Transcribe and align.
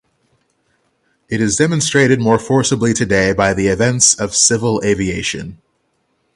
It 1.29 1.39
is 1.41 1.57
demonstrated 1.57 2.19
more 2.19 2.39
forcibly 2.39 2.91
today 2.91 3.33
by 3.33 3.53
the 3.53 3.67
events 3.67 4.15
of 4.19 4.33
civil 4.35 4.81
aviation. 4.83 5.61